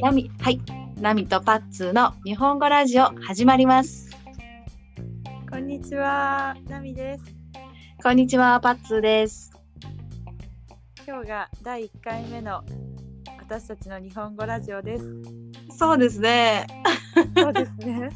[0.00, 0.60] はいナミ、はい。
[0.98, 4.08] ナミとパッツーの日本語ラジオ始まります。
[5.50, 7.24] こんにちは、ナミです。
[8.02, 9.52] こんにちは、パッツーです。
[11.06, 12.64] 今日が第1回目の
[13.40, 15.04] 私たちの日本語ラジオです。
[15.76, 16.66] そうですね。
[17.36, 18.08] そうですね。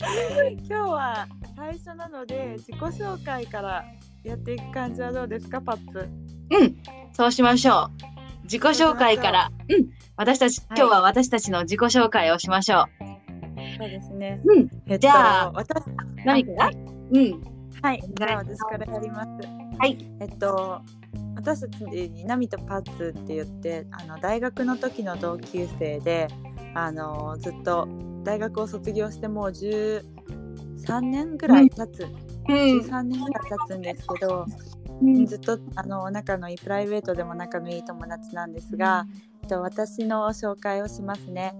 [0.66, 3.84] 今日は最初なので自己紹介から
[4.22, 6.08] やっていく感じはどうですか、パッツ。
[6.50, 6.76] うん。
[7.12, 8.13] そうしましょう。
[8.44, 9.50] 自己紹介から。
[9.68, 9.88] うん。
[10.16, 12.86] 私たち、はい今日は私たちの自己紹介をしましょ
[13.78, 14.40] そうですね。
[14.44, 14.52] う。
[14.52, 14.68] うん。
[14.86, 15.84] えっと、じゃあ私、
[16.24, 16.52] 何か？
[16.52, 17.54] らはい、うん。
[17.82, 19.28] はい、じゃあ私からやります。
[19.78, 19.98] はい。
[20.20, 20.80] えっと、
[21.34, 26.28] 私たちにナミとパッツって言ってあの大学の時の同級生で
[26.74, 27.88] あのずっと
[28.22, 30.02] 大学を卒業してもう13
[31.02, 32.10] 年ぐらい経つ、うん。
[32.80, 34.83] 13年ぐらい経つんですけど、うん
[35.26, 39.06] ずっとあの仲のいいプライベートでも仲のいい友達なんですが、
[39.42, 41.54] えっと、私の紹介をしますね。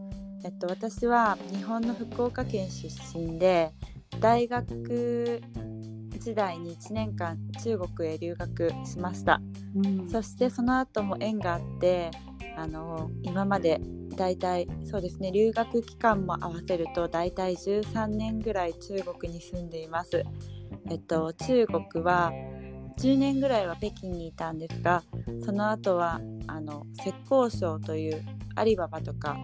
[0.45, 3.73] えっと、私は日本の福岡県出身で
[4.21, 5.43] 大学
[6.19, 9.41] 時代に1年間中国へ留学しました。
[9.77, 12.11] うんそしてその後も縁があって
[12.57, 13.81] あの今まで
[14.17, 20.25] だいたいそうですね留学期間も合わせるとだいたい13年ぐらい中国に住んでいます。
[20.91, 22.33] えっと中国は
[22.99, 25.03] 10年ぐらいは北京にいたんですが
[25.45, 29.37] その後はあの浙江省というアリババとか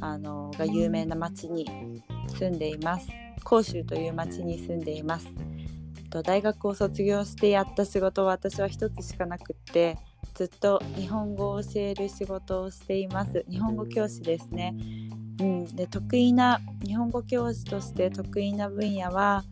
[0.00, 3.08] あのが有名な町に住んでいます。
[3.44, 5.28] 広州という町に住んでいます。
[6.24, 9.98] 大学を卒業してやった仕事は私は一つしかなくって
[10.34, 14.74] ずっと日本語を教える仕事をしています日本語教師ですね、
[15.40, 19.44] うん、で得意な日本語教師として得意な分野は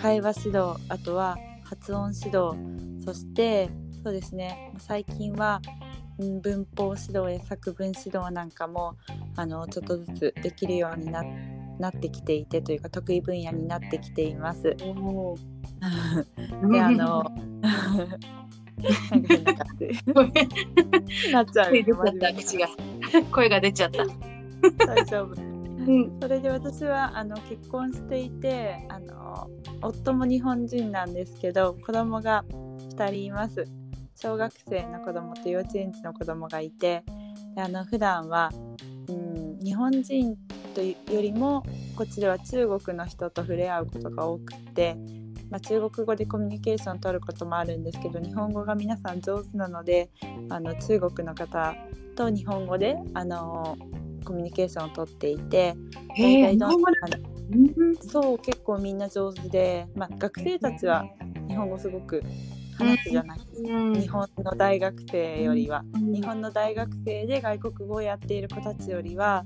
[0.00, 1.36] 会話指導あとは
[1.74, 2.54] 発音指導
[3.04, 3.68] そして
[4.02, 5.60] そうですね最近は、
[6.18, 8.96] うん、文法指導や作文指導なんかも
[9.36, 11.22] あのちょっとずつできるようにな
[11.78, 14.76] なってきていてというか得意分野になってきています。
[14.96, 15.36] お
[16.70, 17.24] であの
[21.32, 21.72] な っ ちゃう。
[23.32, 24.06] 声が出ちゃった。
[24.86, 25.53] 大丈夫
[25.86, 26.20] うん。
[26.20, 29.48] それで私はあの結婚していてあの
[29.82, 32.44] 夫も日本人なんですけど子供が
[32.96, 33.66] 2人います
[34.14, 37.04] 小学生の子供と幼稚園児の子供がいて
[37.54, 38.50] であの普段は、
[39.08, 40.36] うん、日本人
[40.74, 41.62] というよりも
[41.96, 44.96] こっちでは中国の人と触れ合うことが多くって、
[45.50, 50.10] まあ、中国語でコミュニケーションを取ることもあるんですけど日本語が皆さん上手なので
[50.50, 51.74] あの中国の方
[52.16, 53.76] と日本語であの
[54.24, 55.74] コミュニケーションを取っていて
[56.16, 57.34] へえ、大体どん日本語あの
[57.78, 61.04] うんそう結構みんな上手で、まあ、学生たちは
[61.48, 62.22] 日本語すごく
[62.78, 64.00] 話すじゃないですか、うん。
[64.00, 69.44] 日本の大学生よりは、うん日本の大学生で外国語をやっている子たちよりは、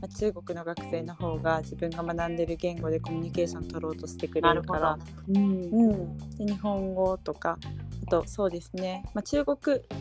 [0.00, 4.98] まあ、中国の学生の方が自分が学んでる言語でコミュニケーション取ろうとしてくれなるから。
[5.28, 5.36] うん。
[5.36, 7.81] うん、で日本語とかあ
[8.12, 9.56] とそうですね、まあ、中国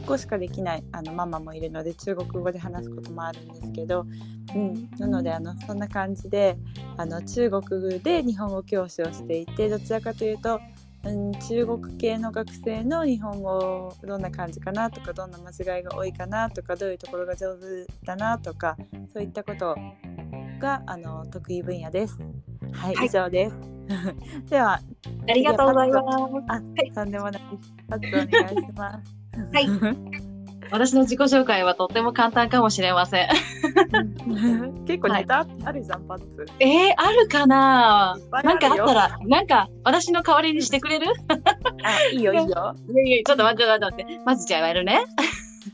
[0.05, 4.05] 語しかできないあのママもいるので中国語で話すこともあるんですけど、
[4.53, 6.57] うん、なのであのそんな感じで
[6.97, 10.59] あの中国で日本語教師をしていてどちらかというと、
[11.05, 18.75] うん、中国系の学生の日本語どんな感じかなとかどんな間違いが多いかなとかどういうところが上手だなとか
[19.13, 19.78] そういったこと
[20.59, 22.19] があの得意分野です。
[22.74, 23.56] はい、はい以上です。
[24.50, 24.80] では
[25.28, 26.08] ありがとうございます。
[26.48, 26.62] あ、
[26.96, 27.74] とんでもないです。
[27.90, 29.12] パッとお願いします。
[29.54, 29.68] はい。
[30.72, 33.28] 私の自己紹介はとっても簡単かもしれません。
[34.86, 36.46] 結構ネタあるじゃん、パッツ。
[36.59, 38.18] えー、あるかな？
[38.44, 41.08] なんかあったら、なんか私の代わりにしてくれる？
[41.84, 42.76] あ、いいよいいよ。
[42.90, 44.22] いやいや、ちょっと待って待って待って。
[44.26, 45.03] まずじゃあやるね。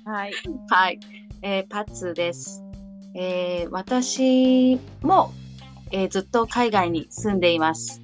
[0.06, 0.32] はい。
[0.70, 1.00] はい。
[1.44, 2.64] えーパッツです。
[3.14, 5.32] えー私も、
[5.92, 8.02] えーずっと海外に住んでいます。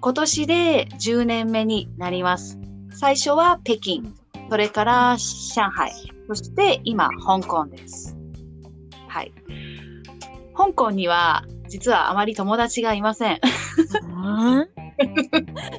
[0.00, 2.58] 今年で10年目になります。
[2.90, 4.02] 最初は北京、
[4.50, 5.92] それから上海、
[6.28, 8.16] そして今、香港です。
[9.08, 9.32] はい。
[10.56, 13.40] 香港には実はあまり友達がいません。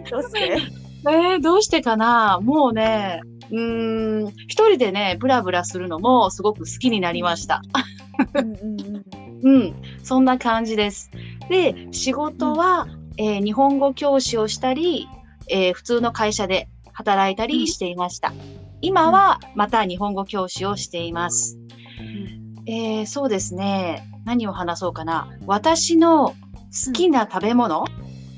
[0.10, 0.58] どうして？
[1.06, 2.40] えー、どうしてかな？
[2.42, 3.20] もうね、
[3.52, 7.62] うーん、一人でね、ブラブラするのもすごく好きになりました。
[8.36, 8.93] うんうん
[9.44, 9.74] うんうん、
[10.04, 11.12] そんな感じです。
[11.50, 12.88] で、仕事は、
[13.18, 15.08] えー日本語教師をしたり、
[15.50, 18.34] えー普通の会社で働いたりしていました。
[18.82, 21.58] 今はまた日本語教師をしています。
[22.66, 24.08] えーそうですね。
[24.26, 25.28] 何を話そうかな。
[25.46, 27.86] 私の好きな食べ物、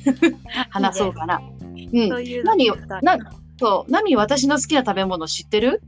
[0.72, 1.40] 話そうかな。
[1.40, 1.76] う
[2.06, 2.10] ん。
[2.10, 3.18] そういう何を聞きたいな
[3.60, 5.82] そう、ナミ私の好きな食べ物知ってる？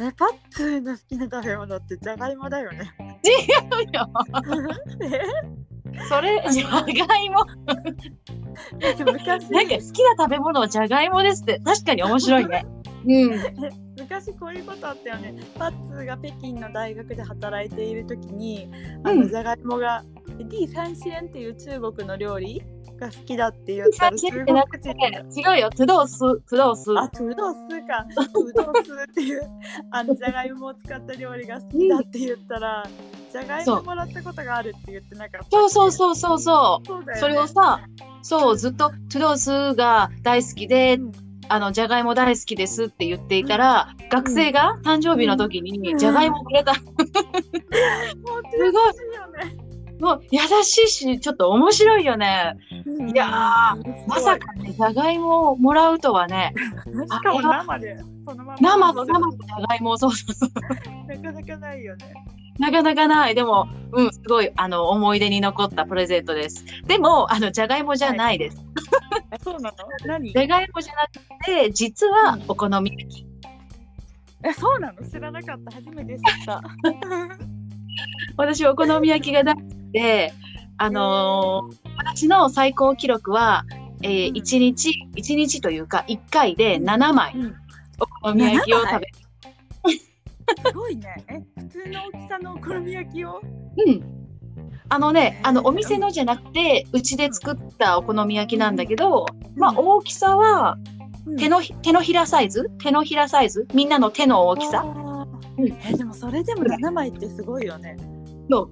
[0.00, 2.90] えパッツーの好きな食べ物ってじゃがいもだよね。
[3.24, 4.10] 違うよ。
[6.08, 7.44] それ、 じゃがいも。
[8.98, 12.64] 昔なんか好きな食べ物はじゃがいもですって、確かに面白いね。
[13.06, 13.40] うん。
[13.98, 15.34] 昔こういうことあったよね。
[15.58, 18.68] パッツが北京の大学で働いている時に、
[19.04, 20.04] あうんのじゃがいもが
[20.48, 22.62] D 三鮮っていう中国の料理
[22.98, 26.98] が好きだって言ったら中国人て違うよ、トゥドース、トゥドース。
[26.98, 28.06] あ、トゥドースか。
[28.14, 29.42] トゥドースっていう、
[29.90, 32.86] あの、じゃがいもを使った料理が好きだって言ったら、
[33.30, 35.46] じゃがいももらったことがあるって言ってなかった。
[35.50, 36.86] そうそうそうそうそう。
[36.86, 37.80] そうねそれをさ、
[38.22, 41.12] そう、ずっとトゥドースが大好きで、うん
[41.52, 46.74] あの、じゃがいも大好きですって言っていたら、学生が誕生日の時うんにじゃがいもくれた。
[46.78, 46.84] もう
[48.56, 49.70] 優しいよね。
[50.00, 52.56] もう優しいし、ちょっと面白いよね。
[53.12, 56.52] いやーまさかね、じゃがいもをもらうとはね、
[56.86, 58.56] しかも生で、そのまま。
[58.60, 60.50] 生の生のじゃがいもをそうそうそう。
[61.08, 62.14] なかなかないよね。
[62.58, 63.34] なかなかない。
[63.34, 66.64] でも、うん、すごい、あの、思い出に残ったプレゼントです。
[66.86, 68.58] でも、あの、じゃがいもじゃないです。
[69.30, 69.76] あそうなの？
[70.06, 70.32] 何？
[70.32, 73.26] じゃがいもじゃなくて、実はお好み焼き。
[74.44, 75.08] え、そうなの？
[75.08, 75.70] 知らなかった。
[75.76, 76.62] 初めて知った。
[78.36, 80.32] 私、お好み焼きが大好きで、
[80.78, 83.64] あのー私の最高記録は、
[84.02, 87.54] えーうん1日、1日というか、1回で7枚うん
[88.00, 89.06] お好み焼きを食べ
[90.66, 91.24] すごいね。
[91.28, 93.40] え、普通の大きさのお好み焼きを？
[93.42, 94.20] うん。
[94.88, 99.26] あのね、あの、お店のじゃなくて、うちで作ったお好み焼きなんだけど、
[99.56, 100.78] まあ、大きさは、
[101.38, 102.70] 手のひ、手のひらサイズ？
[102.82, 103.66] 手のひらサイズ？
[103.72, 104.82] みんなの手の大きさ？
[104.84, 105.26] あ
[105.58, 105.64] うん。
[105.64, 107.96] ーえ、でもそれでも7枚ってすごいよね。
[108.48, 108.68] の、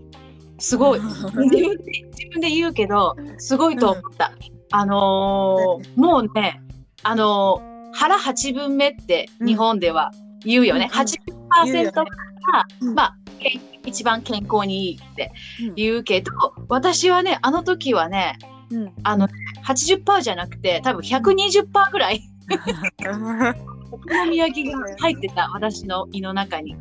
[0.59, 1.01] すごい。
[1.05, 4.33] 自分で、自分で言うけど、すごいと思った。
[4.71, 6.63] あのーもうね、
[7.03, 10.11] あのー腹8分目って日本では
[10.45, 10.91] 言うよね。
[10.93, 12.05] うん80%が、
[12.81, 12.95] うん。
[12.95, 13.17] まあ、
[13.85, 15.33] 一番健康にいいって
[15.69, 15.75] うん。
[15.75, 16.33] 言うけど、
[16.69, 18.39] 私はね、あの時はね、
[18.71, 18.93] うん。
[19.03, 19.29] あの、
[19.67, 22.23] 80%じゃなくて、多分120%ぐらい、
[23.91, 26.77] お好み焼きが入ってた、私の胃の中に。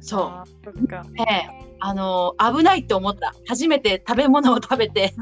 [0.00, 0.32] そ。
[0.66, 1.12] う。
[1.14, 3.32] ねあのー危ないって思った。
[3.48, 5.14] 初めて食べ物を食べて、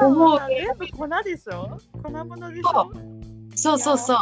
[0.00, 1.78] 思う全部 粉でしょ？
[2.02, 2.92] 粉物でしょ？
[3.56, 3.78] そう。
[3.78, 4.18] そうそう。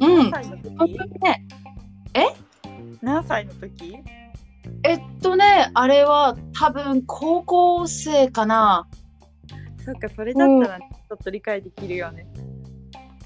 [0.00, 0.96] えうん何歳の本時？
[0.98, 1.46] 当にね、
[3.02, 3.96] 何歳の時？
[4.82, 8.86] えっとね、あれは多分高校生かな。
[9.84, 12.26] そっか、それだったらちょっと理解できるよね。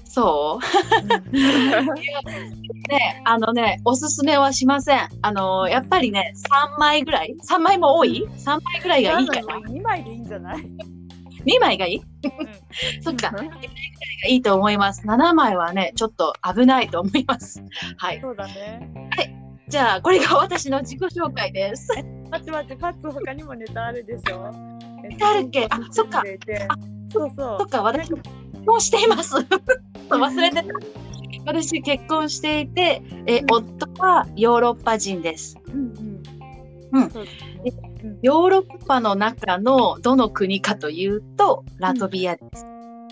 [0.05, 1.31] そう。
[1.31, 4.99] ね、あのね、おすすめはしません。
[5.21, 6.33] あの、やっぱりね、
[6.75, 9.55] 3枚ぐらい ?3 枚も多い ?3 枚ぐらいがいいかな。
[9.67, 10.69] 2枚でいいんじゃない？
[11.45, 12.01] 2枚がいい？
[13.01, 13.59] そっか、2枚ぐらい
[14.23, 15.01] がいいと思います。
[15.07, 17.61] 7枚はね、ちょっと危ないと思います。
[17.97, 18.21] はい。
[18.21, 18.89] そうだね。
[19.67, 21.87] じゃあ、これが私の自己紹介です。
[22.29, 24.51] 待って待って、パッツ他にもネタあるでしょ？
[25.01, 25.65] ネタあるっけ？
[25.69, 26.19] あそっか。
[26.19, 26.23] あ
[27.11, 27.57] そうそう。
[27.59, 28.21] そっか、私、結
[28.65, 29.35] 婚しています。
[30.09, 30.63] 忘れてた。
[31.45, 35.57] 私、結婚していて、えうん夫はヨーロッパ人です。
[35.67, 36.10] うんうん。
[36.91, 37.11] うん
[38.21, 42.65] ヨーロッパの中のどの国かというと、ラトビアです。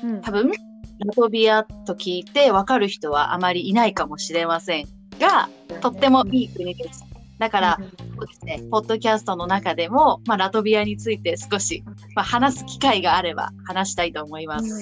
[0.04, 4.88] うん多分、ラトビアと聞いてわかる人はあまりいないかもしれません
[5.20, 5.50] が、
[5.82, 7.06] とってもいい国です。
[7.38, 7.80] だから、
[8.18, 11.84] そうですね、ポッドキャストの中でも、まあ、ラトビアについて少し、
[12.16, 14.82] まあ、話す機会があれば話したいと思います。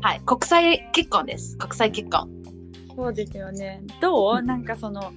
[0.00, 1.56] はい、国際結婚です。
[1.58, 2.28] 国際結婚。
[2.96, 3.82] そうですよね。
[4.00, 4.42] どう？
[4.42, 5.12] なんかその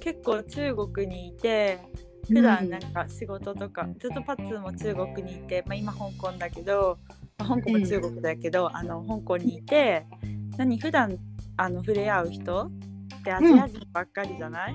[0.00, 1.80] 結構中国にいて
[2.28, 6.98] 普段なんか仕事とか、ずっとパッツーも中国にいて、まあ、今香港だけど、
[7.38, 10.06] まあ香港も中国だけど、あの香港にいて
[10.56, 11.16] 何普段
[11.56, 14.74] あの触れ合う人ってアジア人ばっかりじゃない、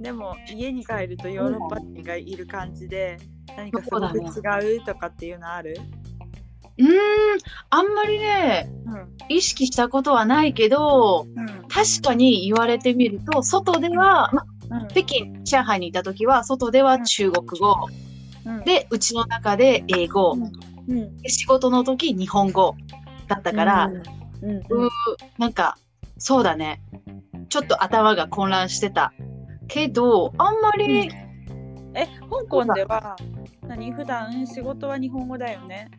[0.00, 3.18] でも家に帰るとヨーロッパ人がいる感じで、
[3.56, 5.76] 何かすごく違うとかっていうのある？
[6.78, 6.90] うーん、
[7.70, 9.16] あんまりね、うん。
[9.28, 11.46] 意識したことはないけど、うん。
[11.68, 14.88] 確かに言われてみると、外では、ま、うん。
[14.88, 17.76] 北京、上海にいた時は、外では中国語、
[18.44, 18.64] うん。
[18.64, 20.36] で、うちの中で英語、
[20.88, 21.16] うん。
[21.18, 22.74] で仕事の時日本語。
[23.28, 23.90] だったから、
[24.42, 24.56] うん。
[24.56, 24.62] う
[25.36, 25.76] なんか、
[26.16, 26.80] そうだね。
[27.50, 29.12] ちょっと頭が混乱してた。
[29.68, 31.10] けど、あんまり、
[31.94, 33.16] え香港では
[33.66, 33.92] 何？
[33.92, 35.90] 普段仕事は日本語だよね。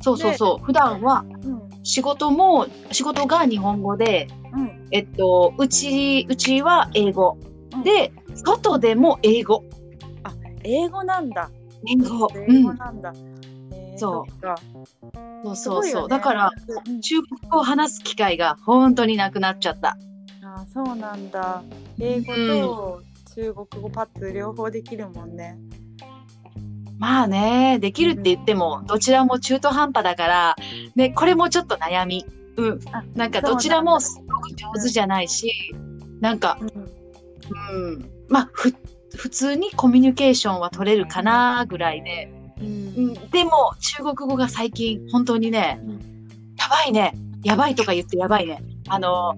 [0.00, 1.68] そうそうそう、普段はうん。
[1.82, 4.88] 仕事も、仕事が日本語で、うん。
[4.92, 7.36] えっと、うち、うちは英語。
[7.82, 9.64] で、外でも英語。
[10.64, 11.50] 英語なんだ。
[11.86, 12.26] 英語。
[12.26, 12.76] う英語ん。
[12.76, 13.12] なんだ。
[13.72, 14.32] えーそう
[15.44, 16.02] そうすそうそう。
[16.02, 16.50] ねだから、
[16.86, 19.96] うん中国語を話す機会が本当になくなっちゃった。
[20.42, 21.62] あそうなんだ。
[22.00, 23.02] 英語と
[23.34, 25.58] 中国語パッツ両方できるもんね。
[26.98, 30.56] まあね、できるって言っても、どちらも中途半端だから、
[30.96, 32.24] ね、これもちょっと悩み。
[32.56, 32.80] うん。
[32.92, 35.52] あなんかどちらもすごく上手じゃないし、
[36.20, 36.58] なんか、
[37.50, 38.10] うんうん。
[38.28, 38.74] まあ、ふ、
[39.16, 42.32] 普通にコミュニケーションは取れるかなぐらいで。
[42.60, 43.14] うんうん。
[43.30, 46.18] でも、中国語が最近、本当にね、うん
[46.58, 47.14] やばいね。
[47.44, 48.62] やばいとか言ってやばいね。
[48.88, 49.36] あの、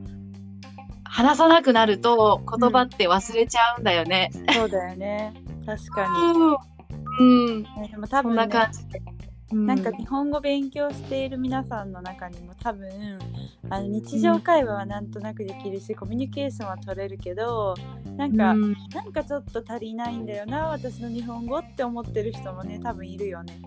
[1.05, 4.31] 話さなくなると言葉って忘れちゃうんだよね。
[4.53, 5.35] そうだよね。
[5.67, 6.57] 確かうん。
[7.19, 7.57] うん。
[7.59, 7.63] に。
[7.63, 9.03] ねでも多こんな分ね、感じで。
[9.53, 12.89] なんか日本語勉強している皆さんの中にも多分
[13.69, 17.75] あの日常会話はなんとなくできるし、コミュニケーションは取れるけど
[18.17, 18.77] なんか、うん。
[18.95, 23.61] なんかちょっと足りないんだよな私の日本語って思ってる人もね多分いるよね。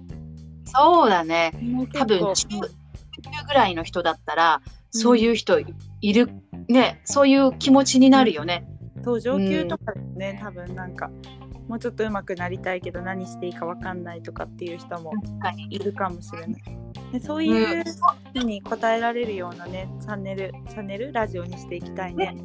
[0.65, 1.51] そうだね。
[1.93, 2.47] 多分中
[3.21, 6.29] 中ぐらいの人だったら、そういう人いる、
[6.67, 8.65] ね、そういう気持ちになるよね。
[9.03, 11.11] そう上級とかでもね、多分なんか
[11.67, 15.12] もうちょっと上手くなりたいけど何していいかわかんないとかっていう人も。
[15.70, 16.62] いるかもしれない。
[17.12, 17.84] でそういう
[18.36, 22.36] のに答えられるようなねチャンネルチャンネルラジオにしていきたいね。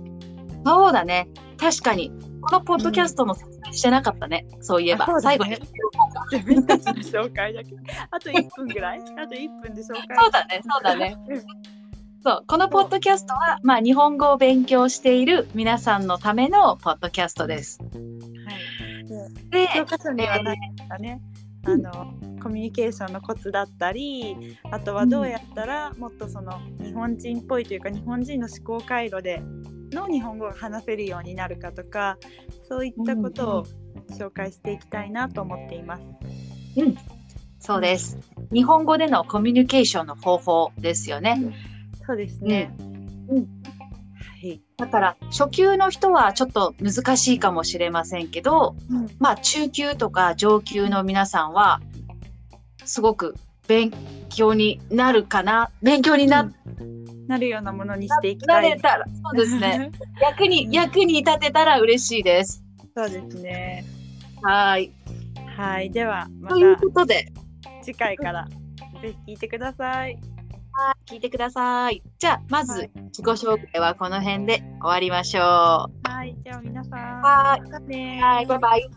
[0.64, 1.28] そうだね。
[1.58, 2.12] 確かに。
[2.40, 4.46] このポッドキャストも説明してなかったね。
[4.60, 5.04] そういえば。
[5.04, 5.68] あそうだ最ね後に。
[6.32, 6.92] 自分たちの
[7.24, 7.74] 紹介だけ。
[8.10, 9.00] あと1分ぐらい？
[9.16, 10.16] あと1分で紹介。
[10.20, 11.16] そうだね、そうだね。
[11.28, 11.42] うん。
[12.22, 12.44] そう。
[12.46, 17.78] このポッドキャストは、まあ、日本語を勉強している皆さんのためのポッドキャストです。
[19.50, 21.20] はい、で、教科書にはないかね、
[21.64, 21.92] あの
[22.42, 29.42] コミュニケーションのコツだったりあとはどうやったらもっとその日本人っぽいというか日本人の思考回路で
[29.92, 32.16] の日本語が話せるようになるかとか
[32.68, 33.66] そういったことを
[34.10, 36.04] 紹介していきたいなと思っています。
[37.60, 38.16] そうです。
[38.52, 41.38] 日本語でのコミュニケーションの方法ですよね。
[42.06, 42.72] そうですね。
[43.28, 43.57] うんはい。
[44.76, 51.80] だから、初級の人はちょっと難しいかもしれませんけど、うんまあ、中級とか上級の皆さんは、
[52.84, 53.34] すごく
[53.66, 53.92] 勉
[54.28, 56.50] 強になるかな勉強にな,、
[57.26, 58.80] なるようなものにしていきたい。
[58.80, 59.90] たら、そうですね。
[60.22, 62.62] 役に、役に立てたら嬉しいです。
[62.96, 63.84] そうですね。
[64.42, 64.92] はい。
[65.56, 65.90] はい。
[65.90, 67.32] ではまというたことで、
[67.82, 68.48] 次回から
[69.02, 70.18] ぜひ聞いてください。
[71.06, 72.02] 聞いてください。
[72.18, 75.42] じゃあ、まず、はい自己紹介はこの辺で終わりましょう。
[76.08, 76.36] はい。
[76.44, 77.20] では皆さん。
[77.20, 78.90] はいまたねはい、バイバイ。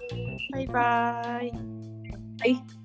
[0.51, 1.51] バイバイ。
[2.39, 2.80] はい。